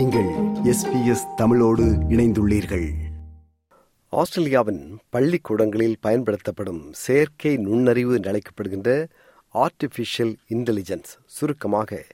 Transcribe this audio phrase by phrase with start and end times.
[0.00, 0.28] நீங்கள்
[0.72, 2.90] எஸ்பிஎஸ் தமிழோடு இணைந்துள்ளீர்கள்.
[4.08, 9.06] ஆஸ்திரேலியாவின் பள்ளிக்கூடங்களில் பயன்படுத்தப்படும் செயற்கை நுண்ணறிவு என்று அழைக்கப்படுகின்ற
[9.54, 12.06] ஆர்டிஃபிஷியல் இன்டெலிஜென்ஸ் சுருக்கமாக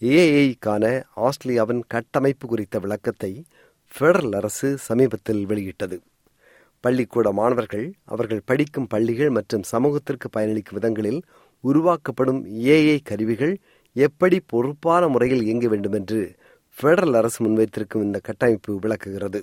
[0.00, 3.44] ஏஐக்கான ஆஸ்திரேலியாவின் கட்டமைப்பு குறித்த விளக்கத்தை
[3.92, 6.02] ஃபெடரல் அரசு சமீபத்தில் வெளியிட்டது.
[6.80, 11.22] பள்ளிக்கூட மாணவர்கள் அவர்கள் படிக்கும் பள்ளிகள் மற்றும் சமூகத்திற்கு பயனளிக்கும் விதங்களில்
[11.60, 13.58] உருவாக்கப்படும் ஏஐ கருவிகள்
[13.92, 16.36] எப்படி பொறுப்பான முறையில் இயங்க வேண்டும் என்று
[16.78, 19.40] பெடரல் அரசு முன்வைத்திருக்கும் இந்த கட்டமைப்பு விளக்குகிறது.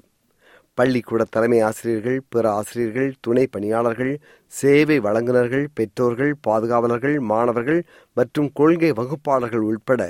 [0.78, 4.12] பள்ளிக்கூட தலைமை ஆசிரியர்கள் பிற ஆசிரியர்கள் துணை பணியாளர்கள்
[4.54, 7.82] சேவை வழங்குநர்கள் பெற்றோர்கள் பாதுகாவலர்கள் மாணவர்கள்
[8.14, 10.02] மற்றும் கொள்கை வகுப்பாளர்கள் உட்பட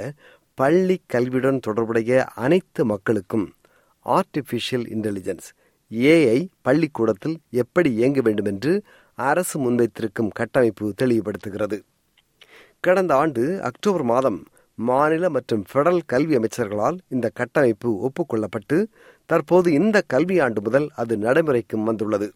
[0.54, 3.48] பள்ளி கல்வியுடன் தொடர்புடைய அனைத்து மக்களுக்கும்
[4.06, 5.50] ஆர்டிபிஷியல் இன்டெலிஜென்ஸ்
[5.92, 8.74] ஏஐ பள்ளிக்கூடத்தில் எப்படி இயங்க வேண்டும் என்று
[9.14, 11.80] அரசு முன்வைத்திருக்கும் கட்டமைப்பு தெளிவுபடுத்துகிறது.
[12.80, 14.40] கடந்த ஆண்டு அக்டோபர் மாதம்
[14.88, 18.86] மாநில மற்றும் பெடரல் கல்வி அமைச்சர்களால் இந்த கட்டமைப்பு ஒப்புக்கொள்ளப்பட்டு
[19.26, 22.32] தற்போது இந்த கல்வியாண்டு முதல் அது நடைமுறைக்கும் வந்துள்ளது.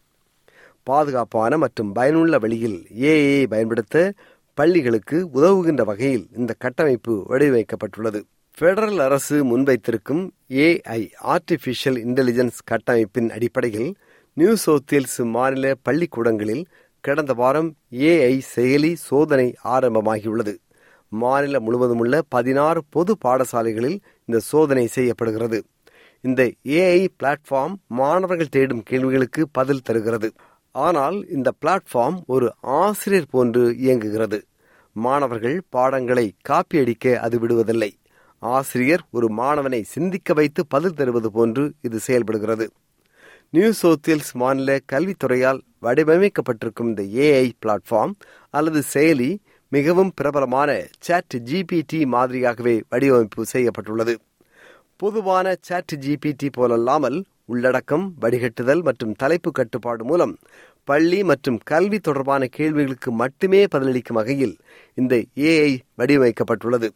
[0.82, 4.12] பாதுகாப்பான மற்றும் பயனுள்ள வழியில் ஏஐ பயன்படுத்த
[4.54, 8.20] பள்ளிகளுக்கு உதவுகின்ற வகையில் இந்த கட்டமைப்பு வடிவமைக்கப்பட்டுள்ளது.
[8.60, 13.94] பெடரல் அரசு முன்வைத்திருக்கும் ஏஐ ஆர்டிபிஷியல் இன்டெலிஜென்ஸ் கட்டமைப்பின் அடிப்படையில்
[14.34, 16.64] நியூ சவுத் மாநில பள்ளிக்கூடங்களில்
[17.00, 20.54] கடந்த வாரம் ஏஐ செயலி சோதனை ஆரம்பமாகியுள்ளது.
[21.22, 23.98] மாநிலம் முழுவதும் உள்ள பதினாறு பொது பாடசாலைகளில்
[24.28, 25.58] இந்த சோதனை செய்யப்படுகிறது.
[26.24, 26.42] இந்த
[26.78, 30.28] ஏஐ பிளாட்ஃபார்ம் மாணவர்கள் தேடும் கேள்விகளுக்கு பதில் தருகிறது.
[30.74, 32.46] ஆனால் இந்த பிளாட்ஃபார்ம் ஒரு
[32.78, 34.38] ஆசிரியர் போன்று இயங்குகிறது.
[34.96, 37.90] மாணவர்கள் பாடங்களை காப்பியடிக்க அது விடுவதில்லை.
[38.42, 42.66] ஆசிரியர் ஒரு மாணவனை சிந்திக்க வைத்து பதில் தருவது போன்று இது செயல்படுகிறது.
[43.50, 48.14] நியூ சோத்தியல்ஸ் மாநில கல்வித்துறையால் வடிவமைக்கப்பட்டிருக்கும் இந்த ஏஐ பிளாட்ஃபார்ம்
[48.54, 49.30] அல்லது செயலி
[49.72, 54.14] மிகவும் பிரபலமான சாட் ஜிபிடி மாதிரியாகவே வடிவமைப்பு செய்யப்பட்டுள்ளது.
[54.96, 60.38] பொதுவான சாட் ஜிபிடி போலல்லாமல் உள்ளடக்கம் வடிகட்டுதல் மற்றும் தலைப்பு கட்டுப்பாடு மூலம்
[60.84, 64.54] பள்ளி மற்றும் கல்வி தொடர்பான கேள்விகளுக்கு மட்டுமே பதிலளிக்கும் வகையில்
[64.94, 66.88] இந்த ஏஐ வடிவமைக்கப்பட்டுள்ளது.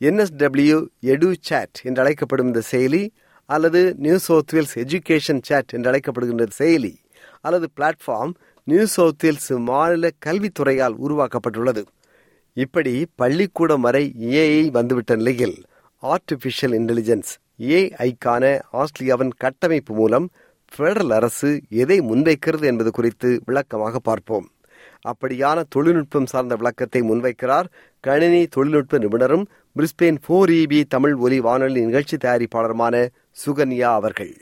[0.00, 3.02] என்எஸ்டபிள்யூ எடு சாட் என்று அழைக்கப்படும் இந்த செயலி
[3.46, 6.94] அல்லது New South Wales education chat என்று அழைக்கப்படுகின்ற செயலி
[7.40, 8.32] அல்லது பிளாட்ஃபார்ம்
[8.68, 11.82] நியூ சவுத் வேல்ஸ் மாநில கல்வித்துறையால் உருவாக்கப்பட்டுள்ளது.
[12.52, 15.54] இப்படி பள்ளிக்கூடம் வரை ஏஐ வந்துவிட்ட நிலையில்
[16.02, 20.26] ஆர்டிபிஷியல் இன்டெலிஜென்ஸ் ஏஐக்கான ஆஸ்திரேலியாவின் கட்டமைப்பு மூலம்
[20.76, 24.48] பெடரல் அரசு எதை முன்வைக்கிறது என்பது குறித்து விளக்கமாக பார்ப்போம்.
[25.08, 29.46] அப்படியான தொழில்நுட்பம் சார்ந்த விளக்கத்தை முன்வைக்கிறார் கணினி தொழில்நுட்ப நிபுணரும்
[29.76, 33.08] பிரிஸ்பெயின் போர் இபி தமிழ் ஒலி வானொலி நிகழ்ச்சி தயாரிப்பாளருமான
[33.46, 34.34] சுகன்யா அவர்கள்.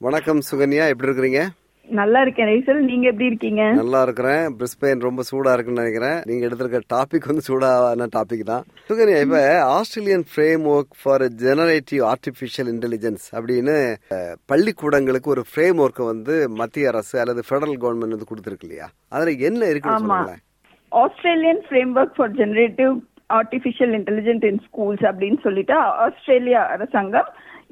[0.00, 1.40] வணக்கம் சுகன்யா எப்படி இருக்கிறீங்க?
[1.88, 2.48] நல்லா இருக்கேன்.
[2.50, 3.62] ரைசல் நீங்க எப்படி இருக்கீங்க?
[3.78, 4.42] நல்லா இருக்கிறேன்.
[4.58, 6.18] பிரிஸ்பெயின் ரொம்ப சூடா இருக்குன்னு நினைக்கிறேன்.
[6.28, 8.64] நீங்க எடுத்திருக்க டாபிக் வந்து சூடான டாபிக் தான்.
[8.90, 9.40] சுகன்யா இப்ப
[9.76, 10.24] Australian
[10.74, 13.76] framework for generative artificial intelligence அப்படின்னு
[14.52, 18.88] பள்ளிக்கூடங்களுக்கு ஒரு ஃப்ரேம் ஒர்க்கை வந்து மத்திய அரசு அல்லது பெடரல் கவர்மெண்ட் வந்து கொடுத்துருக்கு இல்லையா?
[19.12, 20.38] அதுல என்ன இருக்குன்னு
[20.92, 21.62] Australian
[21.98, 22.94] framework for generative
[23.40, 25.76] artificial intelligent in schools அப்படின்னு சொல்லிட்டு
[26.06, 27.30] ஆஸ்திரேலியா அரசாங்கம்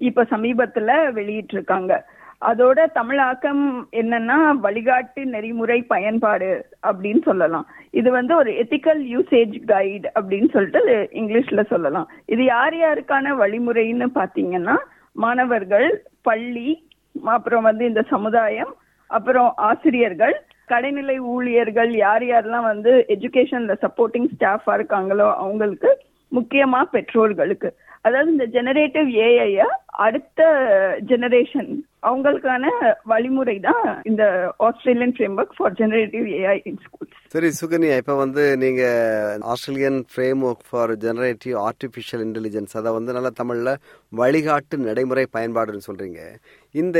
[0.08, 1.92] இப்ப சமீபத்துல வெளியிட்டு இருக்காங்க
[2.42, 7.66] அதோட தமிழாக்கம் என்னன்னா வழிகாட்டு நெறிமுறை பயன்பாடு அப்படின்னு சொல்லலாம்.
[7.90, 12.08] இது வந்து ஒரு எத்திக்கல் யூசேஜ் கைடு அப்படின்னு சொல்லிட்டு இங்கிலீஷ்ல சொல்லலாம்.
[12.26, 14.76] இது யார் யாருக்கான வழிமுறைன்னு பாத்தீங்கன்னா
[15.12, 16.88] மாணவர்கள் பள்ளி
[17.24, 18.74] அப்புறம் வந்து இந்த சமுதாயம்
[19.06, 20.36] அப்புறம் ஆசிரியர்கள்
[20.68, 25.90] கடைநிலை ஊழியர்கள் யார் யாரெல்லாம் வந்து எஜுகேஷன்ல சப்போர்ட்டிங் ஸ்டாஃபா இருக்காங்களோ அவங்களுக்கு
[26.32, 27.68] முக்கியமா பெற்றோர்களுக்கு.
[28.06, 29.50] அதாவது இந்த ஜெனரேட்டிவ் ஏஐ
[30.06, 30.40] அடுத்த
[31.10, 31.70] ஜெனரேஷன்
[32.02, 32.64] அவங்களுக்கான
[33.04, 34.24] வழிமுறை தான் இந்த
[34.66, 38.82] Australian framework for generative AI in schools சரி சுகன்யா இப்ப வந்து நீங்க
[39.52, 39.98] Australian
[40.42, 43.72] framework for generative artificial intelligence அதை வந்து நல்ல தமிழ்ல
[44.12, 46.20] வழிகாட்டு நடைமுறை பயன்பாடுன்னு சொல்றீங்க.
[46.74, 46.98] இந்த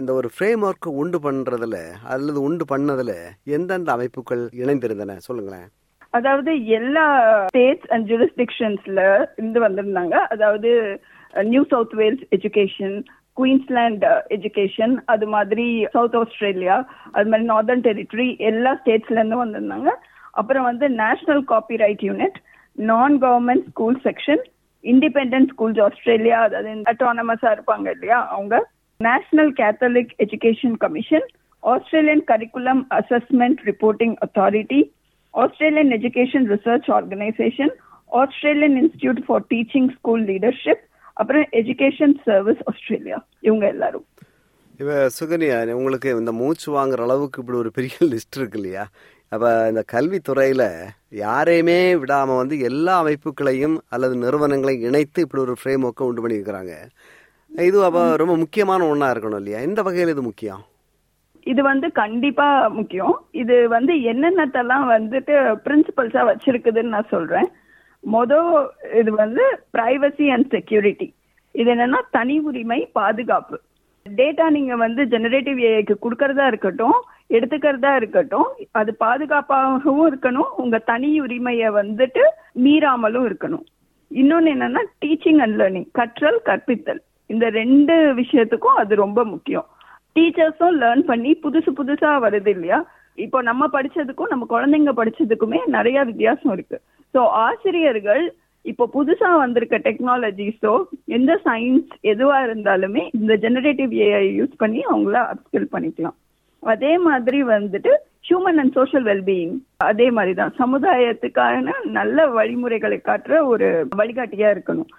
[0.00, 3.14] இந்த ஒரு ஃப்ரேம் ஒர்க் உண்டு பண்றதுல அல்லது உண்டு பண்ணதுல
[3.58, 5.16] எந்தெந்த அமைப்புகள் இணைந்திருந்தன?
[5.28, 5.68] சொல்லுங்களேன்.
[6.10, 7.04] அதாவது எல்லா
[7.48, 9.00] ஸ்டேட்ஸ் அண்ட் ஜூரிஸ்டிக்ஷன்ஸ்ல
[9.36, 10.14] இருந்து வந்திருந்தாங்க.
[10.34, 11.00] அதாவது
[11.34, 12.96] New South Wales education
[13.36, 14.04] Queensland
[14.36, 16.76] education அது மாதிரி சவுத் ஆஸ்திரேலியா
[17.12, 19.90] அது மாதிரி நார்தர்ன் டெரிட்டரி எல்லா ஸ்டேட்ஸ்ல இருந்து வந்திருந்தாங்க.
[20.30, 22.38] அப்புறம் வந்து national copyright unit
[22.78, 24.42] non government school section
[24.84, 28.56] independent schools Australia அதாவது அட்டானமஸா இருப்பாங்க இல்லையா அவங்க.
[29.00, 31.26] National Catholic education commission
[31.62, 34.80] Australian curriculum assessment reporting authority
[35.36, 37.70] Australian Education Research Organization,
[38.12, 40.78] Australian Institute for Teaching School Leadership,
[41.12, 44.04] அப்புறம் எஜுகேஷன் சர்வீஸ் ஆஸ்திரேலியா இவங்க எல்லாரும்.
[44.80, 48.84] இப்ப சுகன்யா உங்களுக்கு இந்த மூச்சு வாங்குற அளவுக்கு இப்படி ஒரு பெரிய லிஸ்ட் இருக்கு இல்லையா?
[49.28, 50.64] அப்ப இந்த கல்வித்துறையில
[51.10, 56.74] யாரையுமே விடாம வந்து எல்லா அமைப்புகளையும் அல்லது நிறுவனங்களையும் இணைத்து இப்படி ஒரு ஃப்ரேம் ஒர்க்கை உண்டு பண்ணியிருக்கிறாங்க.
[57.50, 59.60] இது அப்ப ரொம்ப முக்கியமான ஒண்ணா இருக்கணும் இல்லையா?
[59.60, 60.62] இந்த வகையில் இது முக்கியம்?
[61.50, 62.46] இது வந்து கண்டிப்பா
[62.78, 63.14] முக்கியம்.
[63.42, 65.34] இது வந்து என்னென்னத்தெல்லாம் வந்துட்டு
[65.66, 67.48] பிரின்சிபல்ஸா வச்சிருக்குதுன்னு நான் சொல்றேன்.
[68.14, 68.50] மொதல்
[69.00, 69.44] இது வந்து
[69.76, 71.08] பிரைவசி அண்ட் செக்யூரிட்டி
[71.60, 73.56] இது என்னன்னா தனி உரிமை பாதுகாப்பு.
[74.06, 76.98] டேட்டா நீங்க வந்து ஜெனரேட்டிவ் ஏஐக்கு கொடுக்கறதா இருக்கட்டும்
[77.36, 78.48] எடுத்துக்கிறதா இருக்கட்டும்
[78.80, 82.24] அது பாதுகாப்பாகவும் இருக்கணும் உங்க தனி உரிமையை வந்துட்டு
[82.64, 83.64] மீறாமலும் இருக்கணும்.
[84.10, 87.00] இன்னொன்னு என்னன்னா டீச்சிங் அண்ட் லேர்னிங் கற்றல் கற்பித்தல்.
[87.32, 89.66] இந்த ரெண்டு விஷயத்துக்கும் அது ரொம்ப முக்கியம்.
[90.16, 92.80] டீச்சர்ஸும் லேர்ன் பண்ணி புதுசு புதுசா வருது இல்லையா?
[93.24, 96.78] இப்போ நம்ம படிச்சதுக்கும் நம்ம குழந்தைங்க படிச்சதுக்குமே நிறைய வித்தியாசம் இருக்கு.
[97.14, 98.24] ஸோ ஆசிரியர்கள்
[98.70, 100.72] இப்போ புதுசா வந்திருக்க டெக்னாலஜிஸோ
[101.16, 106.16] எந்த சயின்ஸ் எதுவா இருந்தாலுமே இந்த ஜெனரேட்டிவ் ஏஐ யூஸ் பண்ணி அவங்கள அப்ஸ்கில் பண்ணிக்கலாம்.
[106.62, 107.92] அதே மாதிரி வந்துட்டு
[108.28, 109.54] ஹியூமன் அண்ட் சோஷியல் வெல்பீயிங்
[109.90, 113.68] அதே மாதிரி தான் சமுதாயத்துக்கான நல்ல வழிமுறைகளை காட்டுற ஒரு
[114.00, 114.90] வழிகாட்டியா இருக்கணும்.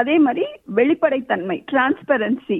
[0.00, 0.44] அதே மாதிரி
[0.78, 2.58] வெளிப்படைத்தன்மை டிரான்ஸ்பரன்சி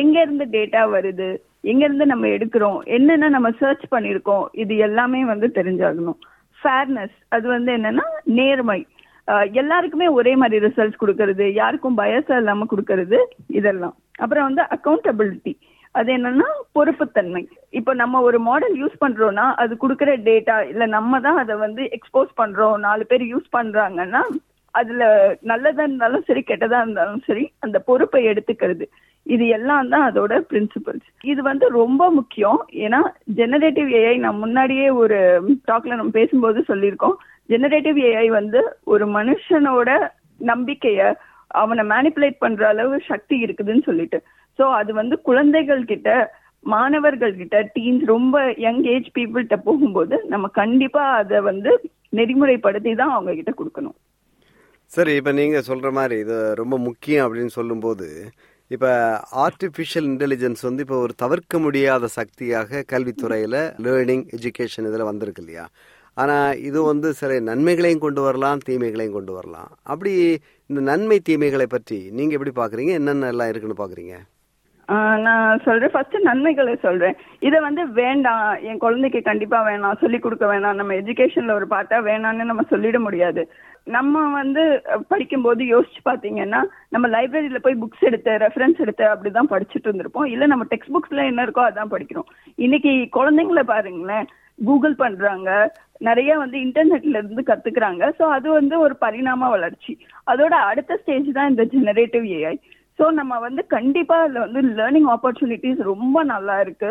[0.00, 1.28] எங்க இருந்து டேட்டா வருது?
[1.70, 6.18] எங்க இருந்து நம்ம எடுக்கிறோம் என்னென்ன நம்ம சர்ச் பண்ணிருக்கோம் இது எல்லாமே வந்து தெரிஞ்சாகணும்.
[6.60, 8.06] ஃபேர்னஸ் அது வந்து என்னன்னா
[8.38, 8.80] நேர்மை.
[9.60, 13.18] எல்லாருக்குமே ஒரே மாதிரி ரிசல்ட்ஸ் கொடுக்கறது யாருக்கும் பயசம் இல்லாம கொடுக்கறது
[13.58, 13.94] இதெல்லாம்.
[14.22, 15.54] அப்புறம் வந்து அக்கௌண்டபிலிட்டி
[15.98, 17.42] அது என்னன்னா பொறுப்புத்தன்மை.
[17.78, 22.32] இப்போ நம்ம ஒரு மாடல் யூஸ் பண்றோம்னா அது கொடுக்குற டேட்டா இல்ல நம்ம தான் அதை வந்து எக்ஸ்போஸ்
[22.40, 24.22] பண்றோம் நாலு பேர் யூஸ் பண்றாங்கன்னா
[24.74, 25.02] அதுல
[25.50, 28.86] நல்லதா இருந்தாலும் சரி கெட்டதா இருந்தாலும் சரி அந்த பொறுப்பை எடுத்துக்கிறது.
[29.26, 32.60] இது எல்லாம் தான் அதோட பிரின்சிபல்ஸ் இது வந்து ரொம்ப முக்கியம்.
[32.84, 33.00] ஏன்னா
[33.38, 35.18] ஜெனரேட்டிவ் ஏஐ நான் முன்னாடியே ஒரு
[35.70, 37.16] டாக்ல நம்ம பேசும்போது சொல்லியிருக்கோம்.
[37.52, 38.62] ஜெனரேட்டிவ் ஏஐ வந்து
[38.94, 39.90] ஒரு மனுஷனோட
[40.40, 41.10] நம்பிக்கைய
[41.62, 44.18] அவனை மேனிப்புலேட் பண்ற அளவு சக்தி இருக்குதுன்னு சொல்லிட்டு.
[44.58, 46.10] ஸோ அது வந்து குழந்தைகள் கிட்ட
[46.72, 51.70] மாணவர்கள் கிட்ட டீன்ஸ் ரொம்ப யங் ஏஜ் பீப்புள்கிட்ட போகும்போது நம்ம கண்டிப்பா அதை வந்து
[52.18, 53.96] நெறிமுறைப்படுத்தி தான் அவங்க கிட்ட கொடுக்கணும்.
[54.90, 58.08] சரி இப்ப நீங்க சொல்ற மாதிரி இது ரொம்ப முக்கியம் அப்படின்னு சொல்லும்போது
[58.74, 58.90] இப்போ
[59.46, 65.64] ஆர்டிபிஷியல் இன்டெலிஜென்ஸ் வந்து இப்போ ஒரு தவிர்க்க முடியாத சக்தியாக கல்வித்துறையில் லேர்னிங் எஜுகேஷன் இதில் வந்திருக்கு இல்லையா?
[66.16, 69.70] ஆனால் இது வந்து சில நன்மைகளையும் கொண்டு வரலாம் தீமைகளையும் கொண்டு வரலாம்.
[69.92, 70.12] அப்படி
[70.70, 74.14] இந்த நன்மை தீமைகளை பற்றி நீங்கள் எப்படி பார்க்குறீங்க என்னென்ன எல்லாம் இருக்குன்னு பார்க்குறீங்க
[74.88, 75.90] நான் சொல்றேன்.
[75.90, 77.16] ஃபர்ஸ்ட் நன்மைகளை சொல்றேன்.
[77.40, 78.60] இதை வந்து வேண்டாம்.
[78.60, 80.00] என் குழந்தைக்கு கண்டிப்பா வேணாம்.
[80.00, 80.74] சொல்லி கொடுக்க வேணாம்.
[80.74, 83.44] நம்ம எஜுகேஷன்ல ஒரு பார்த்தா வேணாம்னு நம்ம சொல்லிட முடியாது.
[83.84, 84.62] நம்ம வந்து
[85.08, 90.24] படிக்கும்போது யோசிச்சு பாத்தீங்கன்னா நம்ம லைப்ரரியில போய் புக்ஸ் எடுத்து ரெஃபரன்ஸ் எடுத்து அப்படிதான் படிச்சுட்டு இருந்திருப்போம்.
[90.24, 92.28] இல்ல நம்ம டெக்ஸ்ட் புக்ஸ்ல என்ன இருக்கோ அதான் படிக்கிறோம்.
[92.54, 94.26] இன்னைக்கு குழந்தைங்கள பாருங்களேன்.
[94.64, 95.50] கூகுள் பண்றாங்க.
[95.98, 98.12] நிறைய வந்து இன்டர்நெட்ல இருந்து கத்துக்கிறாங்க.
[98.18, 99.92] ஸோ அது வந்து ஒரு பரிணாம வளர்ச்சி.
[100.26, 102.54] அதோட அடுத்த ஸ்டேஜ் தான் இந்த ஜெனரேட்டிவ் ஏஐ
[102.98, 106.90] ஸோ நம்ம வந்து கண்டிப்பா அதுல வந்து லேர்னிங் ஆப்பர்ச்சுனிட்டிஸ் ரொம்ப நல்லா இருக்கு.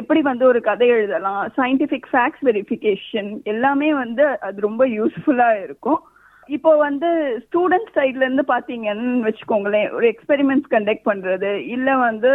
[0.00, 6.00] எப்படி வந்து ஒரு கதை எழுதலாம் சயின்டிபிக் ஃபேக்ட்ஸ் வெரிஃபிகேஷன் எல்லாமே வந்து அது ரொம்ப யூஸ்ஃபுல்லா இருக்கும்.
[6.48, 7.08] இப்போ வந்து
[7.44, 12.32] ஸ்டூடெண்ட் சைட்ல இருந்து பாத்தீங்கன்னு வச்சுக்கோங்களேன் ஒரு எக்ஸ்பெரிமெண்ட்ஸ் கண்டக்ட் பண்றது இல்ல வந்து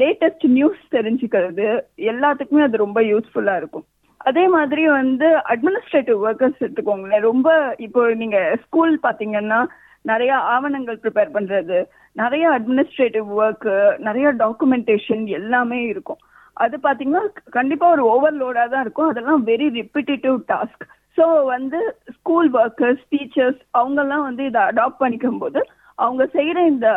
[0.00, 1.68] லேட்டஸ்ட் நியூஸ் தெரிஞ்சுக்கிறது
[2.12, 3.86] எல்லாத்துக்குமே அது ரொம்ப யூஸ்ஃபுல்லா இருக்கும்.
[4.28, 7.48] அதே மாதிரி வந்து அட்மினிஸ்ட்ரேட்டிவ் ஒர்க்கர்ஸ் எடுத்துக்கோங்களேன் ரொம்ப
[7.86, 9.60] இப்போ நீங்க ஸ்கூல் பாத்தீங்கன்னா
[10.10, 11.78] நிறைய ஆவணங்கள் ப்ரிப்பேர் பண்றது
[12.22, 13.68] நிறைய அட்மினிஸ்ட்ரேட்டிவ் ஒர்க்
[14.08, 16.20] நிறைய டாக்குமெண்டேஷன் எல்லாமே இருக்கும்.
[16.64, 17.24] அது பாத்தீங்கன்னா
[17.56, 19.10] கண்டிப்பா ஒரு ஓவர்லோடா தான் இருக்கும்.
[19.12, 20.84] அதெல்லாம் வெரி ரிப்பிட்டேட்டிவ் டாஸ்க்
[21.18, 21.78] ஸோ வந்து
[22.16, 25.60] ஸ்கூல் ஒர்க்கர்ஸ் டீச்சர்ஸ் அவங்கெல்லாம் வந்து இதை அடாப்ட் பண்ணிக்கும் போது
[25.98, 26.88] அவங்க செய்யற இந்த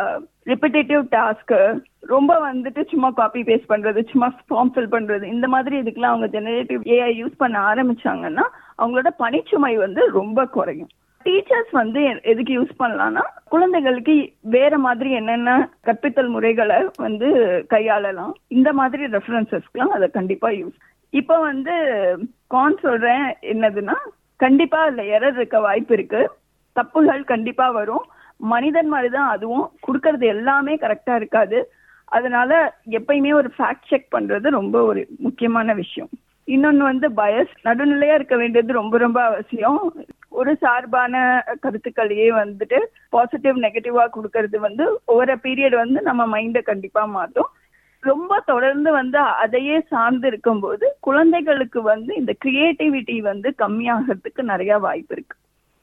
[0.50, 1.54] ரிப்பிட்டேட்டிவ் டாஸ்க்
[2.12, 6.82] ரொம்ப வந்துட்டு சும்மா காப்பி பேஸ்ட் பண்றது சும்மா ஃபார்ம் ஃபில் பண்றது இந்த மாதிரி இதுக்கெல்லாம் அவங்க ஜெனரேட்டிவ்
[6.96, 8.44] ஏஐ யூஸ் பண்ண ஆரம்பிச்சாங்கன்னா
[8.80, 10.90] அவங்களோட பணிச்சுமை வந்து ரொம்ப குறையும்.
[11.24, 17.28] டீச்சர்ஸ் வந்து எதுக்கு யூஸ் பண்ணலாம்னா குழந்தைகளுக்கு வேற மாதிரி என்னென்ன கற்பித்தல் முறைகளை வந்து
[17.70, 18.32] கையாளலாம்.
[18.48, 20.78] இந்த மாதிரி ரெஃபரன்சஸ்க்குலாம் அதை கண்டிப்பா யூஸ்
[21.10, 21.74] இப்போ வந்து
[22.46, 23.96] கான் சொல்றேன் என்னதுன்னா
[24.36, 26.30] கண்டிப்பா அதுல எரர் இருக்க வாய்ப்பு இருக்கு.
[26.76, 28.04] தப்புகள் கண்டிப்பா வரும்.
[28.36, 29.70] மனிதன் மாதிரி தான் அதுவும்.
[29.86, 31.72] கொடுக்கறது எல்லாமே கரெக்டா இருக்காது.
[32.04, 36.08] அதனால எப்பயுமே ஒரு ஃபேக்ட் செக் பண்றது ரொம்ப ஒரு முக்கியமான விஷயம்.
[36.46, 39.82] இன்னொன்னு வந்து பயஸ் நடுநிலையா இருக்க வேண்டியது ரொம்ப ரொம்ப அவசியம்.
[40.40, 41.14] ஒரு சார்பான
[41.64, 42.78] கருத்துக்களையே வந்துட்டு
[43.14, 47.50] பாசிட்டிவ் நெகட்டிவா கொடுக்கறது வந்து ஒவ்வொரு பீரியட் வந்து நம்ம மைண்டை கண்டிப்பா மாத்தும்.
[48.02, 55.36] ரொம்ப தொடர்ந்து வந்து அதையே சார்ந்து இருக்கும்போது குழந்தைகளுக்கு வந்து இந்த கிரியேட்டிவிட்டி வந்து கம்மியாகிறதுக்கு நிறைய வாய்ப்பு இருக்கு.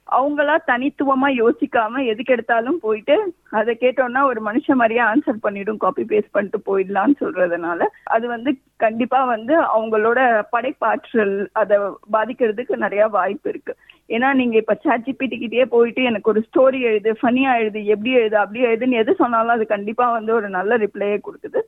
[0.08, 3.16] அவங்களா தனித்துவமா யோசிக்காம எதுக்கு எடுத்தாலும் போயிட்டு
[3.60, 8.52] அதை கேட்டோம்னா ஒரு மனுஷ மாதிரியே ஆன்சர் பண்ணிடும் காப்பி பேஸ்ட் பண்ணிட்டு போயிடலாம்னு சொல்றதுனால அது வந்து
[8.86, 10.20] கண்டிப்பா வந்து அவங்களோட
[10.54, 11.78] படைப்பாற்றல் அதை
[12.16, 13.76] பாதிக்கிறதுக்கு நிறைய வாய்ப்பு இருக்கு.
[14.10, 18.62] ஏன்னா நீங்க இப்ப சாட்ஜிபிடி கிட்டே போயிட்டு எனக்கு ஒரு ஸ்டோரி எழுது ஃபனியா எழுது எப்படி எழுது அப்படி
[18.70, 21.62] எழுதுன்னு எது சொன்னாலும் அது கண்டிப்பா வந்து ஒரு நல்ல ரிப்ளையே கொடுக்குது.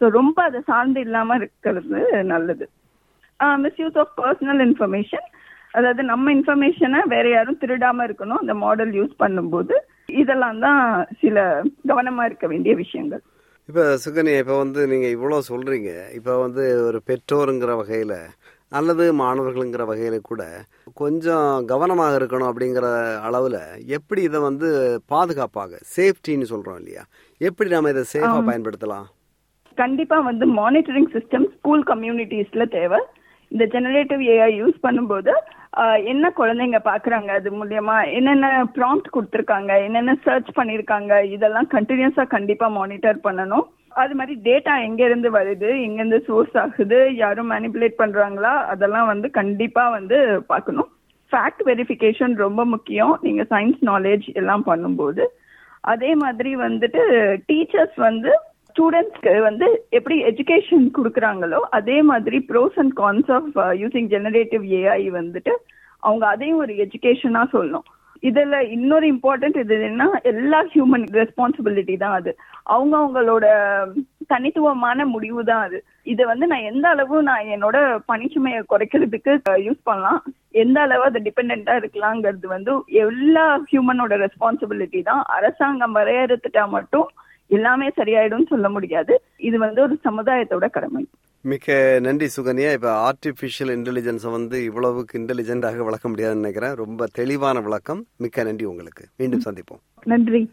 [0.00, 2.00] ஸோ ரொம்ப அதை சார்ந்து இல்லாம இருக்கிறது
[2.32, 2.66] நல்லது.
[3.64, 5.26] மிஸ்யூஸ் ஆஃப் பர்சனல் இன்ஃபர்மேஷன்
[5.78, 9.74] அதாவது நம்ம இன்ஃபர்மேஷனை வேற யாரும் திருடாம இருக்கணும் அந்த மாடல் யூஸ் பண்ணும்போது.
[10.22, 10.82] இதெல்லாம் தான்
[11.22, 11.38] சில
[11.90, 13.22] கவனமா இருக்க வேண்டிய விஷயங்கள்.
[13.68, 18.18] இப்போ சுகன்யா இப்போ வந்து நீங்கள் இவ்வளோ சொல்கிறீங்க இப்போ வந்து ஒரு பெற்றோருங்கிற வகையில்
[18.78, 20.42] அல்லது மாணவர்களுங்கிற வகையில் கூட
[21.00, 22.86] கொஞ்சம் கவனமாக இருக்கணும் அப்படிங்கிற
[23.28, 23.60] அளவில்
[23.96, 24.68] எப்படி இதை வந்து
[25.12, 27.04] பாதுகாப்பாக சேஃப்டின்னு சொல்கிறோம் இல்லையா?
[27.48, 29.06] எப்படி நம்ம இதை சேஃபாக பயன்படுத்தலாம்?
[29.82, 33.00] கண்டிப்பா வந்து மானிட்டரிங் சிஸ்டம் ஸ்கூல் கம்யூனிட்டிஸ்ல தேவை.
[33.52, 35.32] இந்த ஜெனரேட்டிவ் ஏஐ யூஸ் பண்ணும்போது
[36.12, 37.30] என்ன குழந்தைங்க பாக்குறாங்க?
[37.38, 39.72] அது மூலியமா என்னென்ன ப்ராம்ப்ட் கொடுத்துருக்காங்க?
[39.86, 41.12] என்னென்ன சர்ச் பண்ணிருக்காங்க?
[41.34, 43.66] இதெல்லாம் கண்டினியூஸா கண்டிப்பா மானிட்டர் பண்ணணும்.
[44.02, 49.28] அது மாதிரி டேட்டா எங்க இருந்து வருது எங்க இருந்து சோர்ஸ் ஆகுது யாரும் மேனிப்புலேட் பண்றாங்களா அதெல்லாம் வந்து
[49.38, 50.18] கண்டிப்பா வந்து
[50.50, 50.90] பார்க்கணும்.
[51.32, 53.14] ஃபேக்ட் வெரிஃபிகேஷன் ரொம்ப முக்கியம்.
[53.26, 55.24] நீங்க சயின்ஸ் நாலேஜ் எல்லாம் பண்ணும்போது.
[55.92, 57.02] அதே மாதிரி வந்துட்டு
[57.50, 58.30] டீச்சர்ஸ் வந்து
[58.68, 59.66] ஸ்டூடெண்ட்ஸ்க்கு வந்து
[59.98, 65.54] எப்படி எஜுகேஷன் கொடுக்குறாங்களோ அதே மாதிரி pros and cons of using generative AI வந்துட்டு
[66.06, 67.86] அவங்க அதையும் ஒரு எஜுகேஷனாக சொல்லணும்.
[68.28, 72.30] இதுல இன்னொரு இம்பார்ட்டன்ட் இது என்ன எல்லா ஹியூமன் ரெஸ்பான்சிபிலிட்டி தான் அது.
[72.74, 73.46] அவங்க அவங்களோட
[74.32, 75.78] தனித்துவமான முடிவு தான் அது.
[76.12, 77.76] இதை வந்து நான் எந்த அளவு நான் என்னோட
[78.10, 79.32] பணிச்சுமையை குறைக்கிறதுக்கு
[79.66, 80.20] யூஸ் பண்ணலாம்
[80.62, 82.72] எந்த அளவு அது டிபெண்டா இருக்கலாங்கிறது வந்து
[83.04, 85.22] எல்லா ஹியூமனோட ரெஸ்பான்சிபிலிட்டி தான்.
[85.36, 87.08] அரசாங்கம் வரையறுத்துட்டா மட்டும்
[87.50, 89.14] எல்லாமே சரியாயிடும் சொல்ல முடியாது.
[89.48, 91.04] இது வந்து ஒரு சமுதாயத்தோட கடமை.
[91.46, 92.72] மிக்க நன்றி சுகன்யா.
[92.72, 96.74] இப்போ ஆர்டிஃபிஷியல் இன்டெலிஜென்ஸை வந்து இவ்வளவுக்கு இன்டெலிஜென்ட்டாக விளக்க முடியாதுன்னு நினைக்கிறேன்.
[96.74, 98.06] ரொம்ப தெளிவான விளக்கம்.
[98.16, 99.06] மிக்க நன்றி உங்களுக்கு.
[99.16, 99.80] மீண்டும் சந்திப்போம்.
[100.04, 100.52] நன்றி.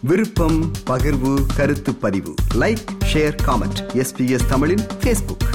[0.00, 2.34] விருப்பம் பகிர்வு கருத்து பதிவு.
[2.54, 5.46] லைக் ஷேர் காமெண்ட் எஸ்பிஎஸ் தமிழின் ஃபேஸ்புக்